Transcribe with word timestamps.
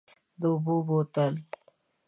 د 0.39 0.41
اوبو 0.51 0.75
بوتل، 0.87 1.33